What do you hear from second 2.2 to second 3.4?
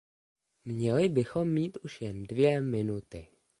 dvě minuty.